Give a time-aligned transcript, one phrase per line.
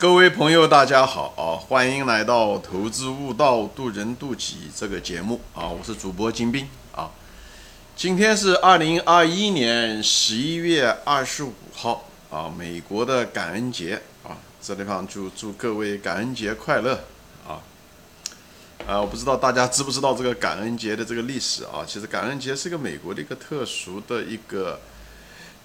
[0.00, 1.58] 各位朋友，大家好啊！
[1.58, 5.66] 欢迎来到《投资悟道，渡人渡己》这个节目啊！
[5.66, 7.10] 我是主播金兵啊。
[7.96, 14.38] 今天是二零二一年十一月二十五号啊，美国的感恩节啊！
[14.62, 17.00] 这地方祝祝各位感恩节快乐
[17.44, 17.58] 啊！
[18.86, 21.82] 啊，我不知道大家知不知道这个感恩节的这个历史啊？
[21.84, 24.78] 其实感恩节是个美国的一个特殊的一个。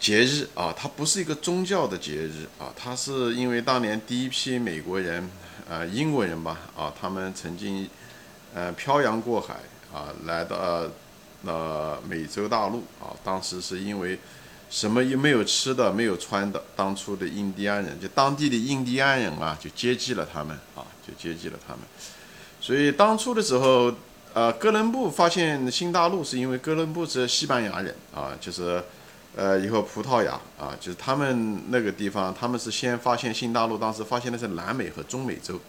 [0.04, 5.30] 节日啊，它不是一个宗教的节日啊，它是因为当年第一批美国人，
[5.70, 7.90] 呃，英国人吧，啊，他们曾经，
[8.54, 9.54] 呃，漂洋过海
[9.94, 10.58] 啊，来到
[11.46, 14.20] 呃美洲大陆啊，当时是因为
[14.70, 21.84] 什么也没有吃的，没有穿的，当初的印第安人就当地的印第安人啊，就接济了他们啊，就接济了他们，
[22.60, 23.94] 所以当初的时候，
[24.34, 28.84] 呃，哥伦布发现新大陆是因为哥伦布是西班牙人啊，就是。
[29.36, 35.60] 呃，以后葡萄牙啊，就是他们那个地方，他们是先发现新大陆，当时发现的是南美和中美洲，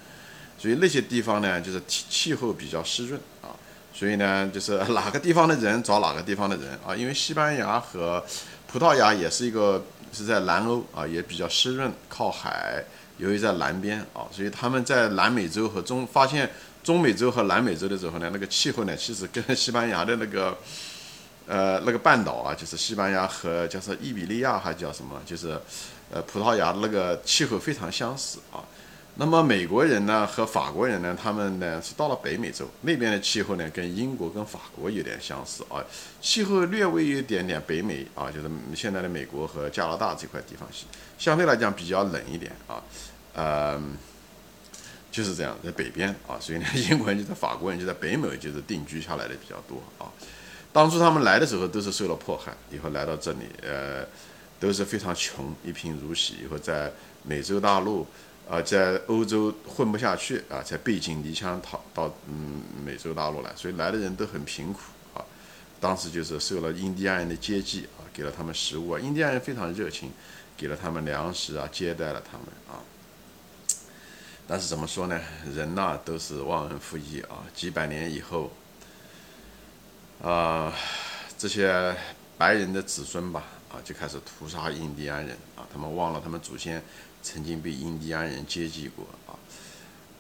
[0.59, 3.57] 所以那些地方呢，就是气气候比较湿润啊，
[3.95, 8.23] 所以呢，就是哪个地方的人找哪个地方的人啊，因为西班牙和
[8.67, 12.85] 葡萄牙也是一个是在南欧啊，也比较湿润，靠海，
[13.17, 16.51] 由于在南边啊，所以他们在南美洲和中发现
[16.83, 20.55] 中美洲和南美洲的时候呢，那个气候呢，其实跟西班牙的那个。
[21.47, 25.21] 呃，那个半岛啊，就是西班牙和叫做伊比利亚，还叫什么？
[25.27, 25.59] 就是，
[26.11, 28.65] 呃，葡萄牙那个气候非常相似啊。
[29.17, 35.79] 那么美国人呢和法国人呢，他们呢是到了北美洲那边的气候呢，跟英国跟法国有点相似啊，
[36.21, 40.85] 气候略微有一点点北美啊，就是现在的美国和加拿大这块地方是
[41.17, 42.83] 相对来讲比较冷一点啊，
[43.35, 43.81] 呃，
[45.13, 50.11] 就是这样，在北边啊，所以呢，英国人就在法国人就在北美就是定居下来的比较多啊。
[50.75, 54.05] 当初他们来的时候都是受了迫害，以后来到这里，呃，
[54.59, 56.39] 都是非常穷，一贫如洗。
[56.43, 56.91] 以后在
[57.23, 58.05] 美洲大陆，
[58.51, 63.53] 啊，在欧洲混不下去啊，才背井离乡逃到嗯美洲大陆来。
[63.55, 64.81] 所以来的人都很贫苦
[65.15, 65.25] 啊。
[65.81, 68.99] 当时就是受了印第安人的接济啊，给了他们食物啊。
[68.99, 70.11] 印第安人非常热情，
[70.57, 72.83] 给了他们粮食啊，接待了他们啊。
[74.49, 75.21] 但是怎么说呢？
[75.55, 77.47] 人呐都是忘恩负义啊。
[77.55, 78.51] 几百年以后。
[80.25, 80.73] 啊，
[81.37, 81.95] 这些
[82.39, 86.83] 白人的子孙吧，啊，就开始屠杀印第安人啊，他们忘了他们祖先
[87.23, 89.37] 曾经被印第安人接济过啊，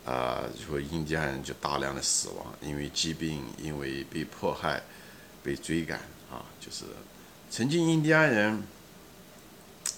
[0.05, 4.83] 啊，然后印第安人就大量的死亡，因为疾病，因为被迫害，
[5.43, 5.99] 被追赶
[6.31, 6.85] 啊，就是
[7.51, 8.63] 曾经印第安人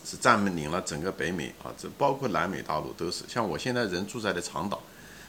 [0.04, 4.80] 是占领了整个北美啊，这包括南美大陆都是，像我现在人住在的长岛，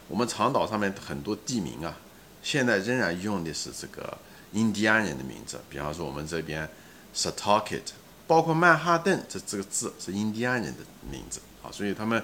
[0.07, 1.97] 我们长岛上面很多地名啊，
[2.43, 4.15] 现在仍然用的是这个。
[4.53, 6.67] 印第安人的名字，比方说我们这边
[7.13, 7.93] s t a k e t
[8.25, 12.21] 包括曼哈顿这这个字是印第安人的名字啊，所以他们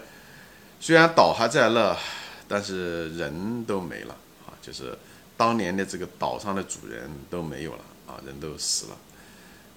[0.79, 1.97] 虽然岛还在那，
[2.47, 4.13] 但是人都没了
[4.45, 4.97] 啊，就是
[5.37, 8.97] 当年的这个岛上的主人都没有了啊，人都死了。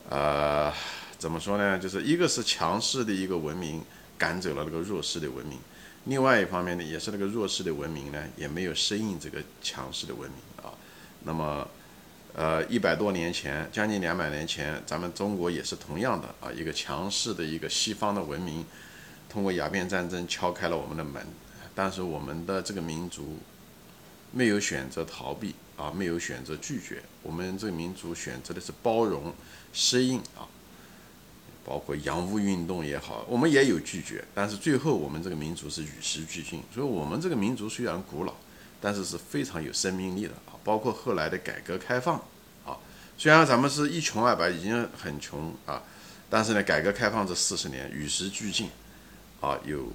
[0.08, 0.72] 呃，
[1.16, 1.78] 怎么说呢？
[1.78, 3.84] 就是一个是强势的一个文明
[4.18, 5.58] 赶走了那个弱势的文明，
[6.06, 10.74] 另外一方面呢，也是那个弱势的文明呢，也没有适应这个强势的文明啊，
[11.22, 11.68] 那么。
[12.36, 18.62] 呃，一百多年前，将近两百年前，咱们中国也是同样的啊，一个强势的一个西方的文明，
[19.26, 21.26] 通过鸦片战争敲开了我们的门，
[21.74, 23.38] 但是我们的这个民族
[24.32, 29.32] 没有选择逃避啊，没有选择拒绝，我们这个民族选择的是包容、
[29.72, 30.44] 适应啊，
[31.64, 38.34] 包括洋务运动也好，我们也有拒绝，但是最后我们这个民族是与时俱进，所以我们这个民族虽然古老。
[38.80, 42.16] 但是是非常有生命力的啊，包括后来的改革开放
[42.64, 42.76] 啊，
[43.16, 45.82] 虽然咱们是一穷二白，已经很穷啊，
[46.28, 48.68] 但是呢，改革开放这四十年与时俱进
[49.40, 49.90] 啊，有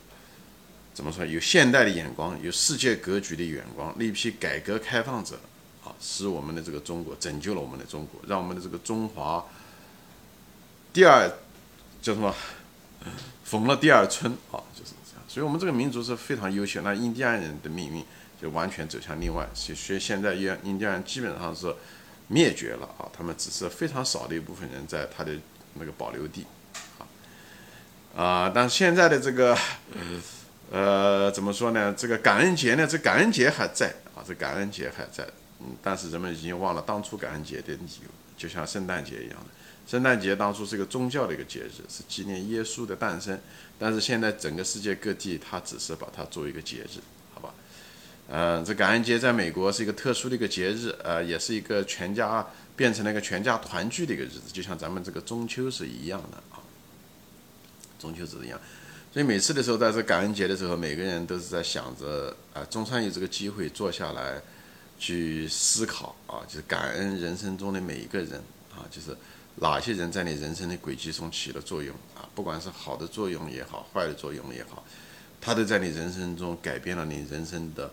[0.93, 1.25] 怎么说？
[1.25, 5.39] 有现代的眼光，有世界格局的眼光，那一批改革开放者
[5.85, 9.45] 啊，使我们的这个中国拯救了我们的中国，让我们的这个中华
[10.91, 11.29] 第二
[12.01, 12.35] 叫什么
[13.43, 15.23] 逢了第二春啊，就是这样。
[15.27, 16.81] 所以我们这个民族是非常优秀。
[16.81, 18.03] 那印第安人的命运。
[18.41, 21.71] 就完全走向另外，所以现在印印第安人基本上是
[22.27, 25.31] 灭绝了啊，他们只是非常少的一部分人在他的
[25.75, 26.47] 那个保留地，
[26.97, 27.05] 啊
[28.15, 29.55] 啊，但现在的这个
[30.71, 31.93] 呃怎么说呢？
[31.95, 35.23] 这个感恩节呢，这感恩节还在啊，这感恩节还在，
[35.59, 39.45] 嗯，但是人们已经忘了当初感恩节的理由，就像圣诞节一样的，
[39.85, 43.39] 圣诞节当初是一个宗教的一个节日，是纪念耶稣的诞生，
[43.77, 46.99] 但是现在整个世界各地，它只是把它作为一个节日。
[48.33, 52.47] 嗯，这感恩节在美国是一个特殊的一个节日，呃，也是一个全家
[52.77, 56.63] 变成了一个全家团聚的一个日子，就像咱们这个中秋是一样的啊。
[57.99, 58.57] 中秋是一样，
[59.13, 64.41] 所以每次的时候，在这感恩节的时候，每个人都是在想着啊，中山有这个机会坐下来
[64.97, 68.41] 去思考啊，就是感恩人生中的每一个人
[68.73, 69.15] 啊，就是
[69.55, 74.83] 哪些人在你人生的轨迹中起了作用啊，不管是好的作用也好，坏的作用也好，
[75.41, 77.91] 他都在你人生中改变了你人生的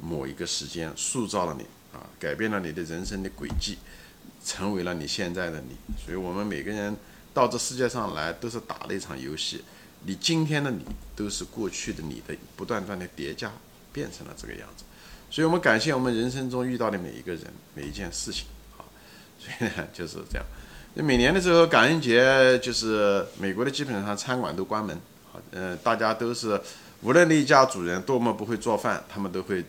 [0.00, 1.64] 某一个时间，塑造了你
[1.96, 3.78] 啊，改变了你的人生的轨迹，
[4.44, 5.76] 成为了你现在的你。
[6.04, 6.96] 所以我们每个人
[7.32, 9.64] 到这世界上来，都是打了一场游戏。
[10.04, 10.82] 你今天的你
[11.14, 13.52] 都是过去的你的不断断的叠加，
[13.92, 14.84] 变成了这个样子，
[15.30, 17.42] 所以我们感谢我们人生中遇到的每一个人
[17.74, 18.46] 每一件事情
[18.78, 18.80] 啊，
[19.38, 20.46] 所以呢就是这样。
[20.94, 24.96] 那每年的时候感恩节就是美国的基本上餐馆都关门
[25.34, 26.58] 啊，嗯，大家都是
[27.02, 29.62] 无论那一家主人多么不会做饭，他们都会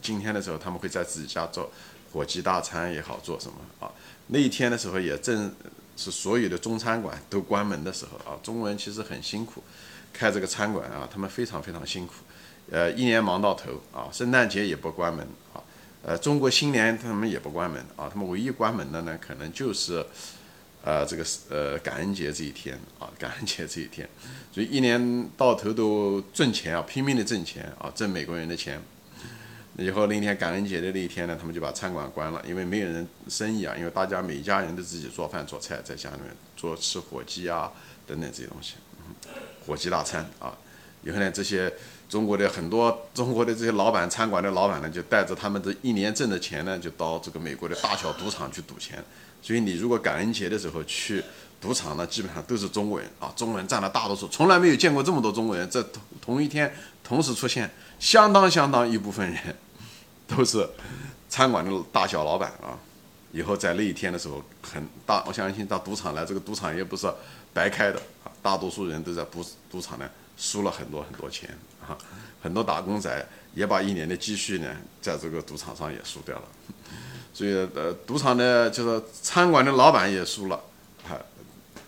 [0.00, 1.70] 今天的时候他们会在自己家做
[2.12, 3.92] 火鸡大餐也好做什么啊，
[4.28, 5.52] 那一天的时候也正。
[5.98, 9.62] 是所有的中餐馆都关门的时候啊，中国人其实很辛苦，
[10.12, 12.12] 开这个餐馆啊，他们非常非常辛苦，
[12.70, 15.64] 呃，一年忙到头啊，圣诞节也不关门啊，
[16.02, 20.04] 呃，中国新年他们也不关门啊，他们唯一关门的呢，可能就是，
[20.84, 24.06] 呃，这个是呃感恩节这一天啊，感恩节这一天，
[24.52, 28.78] 所以一年到头都挣钱啊，拼命的挣钱啊，挣美国人的钱。
[29.78, 37.70] 以后那天感恩节的那一天呢，他们就把餐馆关了，因为没有人生意啊，因为大家每家人都自己做饭做菜，在家里面做吃火鸡啊
[38.06, 38.74] 等等这些东西，
[39.66, 40.56] 火鸡大餐啊。
[41.02, 41.70] 以后呢，这些
[42.08, 49.04] 中国的很多中国的这些老板餐馆的老板呢，就带着他们这一年挣的钱呢，就到这个美国的大小赌场去赌钱。
[49.42, 51.22] 所以你如果感恩节的时候去
[51.60, 56.74] 赌场呢，基本上都是中国人啊，中国人占了大多数，从来没有见过这么多中国人在同同一天
[57.04, 57.70] 同时出现，
[58.00, 59.54] 相当相当一部分人。
[60.36, 60.68] 都是
[61.28, 62.78] 餐馆的大小老板啊，
[63.32, 67.06] 以后在那一天的时候，很大，我相信到赌场来，这个赌场也不是
[67.52, 71.50] 白开的啊，大多数人都在赌赌场呢，输了很多很多钱
[71.86, 71.96] 啊，
[72.42, 76.44] 很多打工仔也把一年的积蓄呢，在这个赌场上也输掉了，
[77.32, 80.60] 所以呃，赌场的就是餐馆的老板也输了，
[81.08, 81.14] 啊，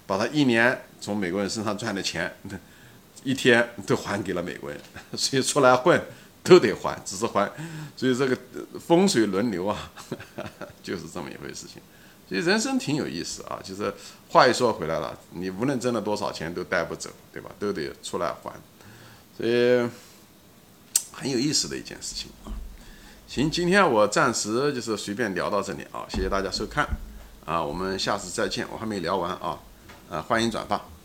[0.06, 2.36] 把他一年从美国人身上赚的钱，
[3.24, 4.80] 一天都还给了美国人，
[5.16, 6.00] 所以出来混。
[6.48, 7.50] 都得还，只是还，
[7.96, 8.36] 所以这个
[8.80, 9.90] 风水轮流啊，
[10.82, 11.82] 就是这么一回事情。
[12.28, 13.92] 所以人生挺有意思啊，就是
[14.28, 17.50] 话一说回来了，你无论挣了多少钱都带不走，对吧？
[17.58, 18.52] 都得出来还，
[19.36, 19.88] 所以
[21.12, 22.52] 很有意思的一件事情啊。
[23.26, 26.86] 行，今天我暂时就是随便聊到这里啊，谢谢大家收看
[27.44, 28.66] 啊，我们下次再见。
[28.70, 29.58] 我还没聊完啊，
[30.10, 30.97] 啊，欢迎转发。